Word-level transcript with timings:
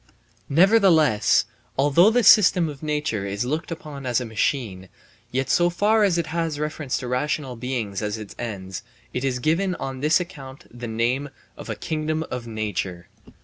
Nevertheless, 0.49 1.45
although 1.77 2.09
the 2.09 2.23
system 2.23 2.67
of 2.69 2.81
nature 2.81 3.27
is 3.27 3.45
looked 3.45 3.69
upon 3.69 4.07
as 4.07 4.19
a 4.19 4.25
machine, 4.25 4.89
yet 5.29 5.47
so 5.47 5.69
far 5.69 6.03
as 6.03 6.17
it 6.17 6.25
has 6.33 6.59
reference 6.59 6.97
to 6.97 7.07
rational 7.07 7.55
beings 7.55 8.01
as 8.01 8.17
its 8.17 8.33
ends, 8.39 8.81
it 9.13 9.23
is 9.23 9.37
given 9.37 9.75
on 9.75 9.99
this 9.99 10.19
account 10.19 10.65
the 10.71 10.87
name 10.87 11.29
of 11.55 11.69
a 11.69 11.75
kingdom 11.75 12.23
of 12.31 12.47
nature. 12.47 13.09